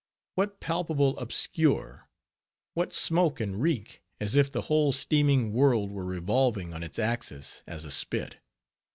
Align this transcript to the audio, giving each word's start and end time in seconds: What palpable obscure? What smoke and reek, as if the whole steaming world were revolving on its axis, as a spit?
What 0.33 0.59
palpable 0.59 1.15
obscure? 1.19 2.09
What 2.73 2.91
smoke 2.91 3.39
and 3.39 3.61
reek, 3.61 4.01
as 4.19 4.35
if 4.35 4.51
the 4.51 4.63
whole 4.63 4.91
steaming 4.93 5.53
world 5.53 5.91
were 5.91 6.05
revolving 6.05 6.73
on 6.73 6.81
its 6.81 6.97
axis, 6.97 7.61
as 7.67 7.85
a 7.85 7.91
spit? 7.91 8.37